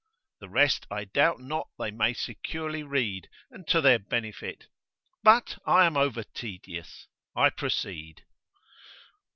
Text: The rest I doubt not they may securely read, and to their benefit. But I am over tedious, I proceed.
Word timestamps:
The 0.39 0.49
rest 0.49 0.87
I 0.89 1.03
doubt 1.03 1.39
not 1.41 1.69
they 1.77 1.91
may 1.91 2.13
securely 2.15 2.81
read, 2.81 3.29
and 3.51 3.67
to 3.67 3.81
their 3.81 3.99
benefit. 3.99 4.65
But 5.21 5.59
I 5.63 5.85
am 5.85 5.95
over 5.95 6.23
tedious, 6.23 7.07
I 7.35 7.51
proceed. 7.51 8.23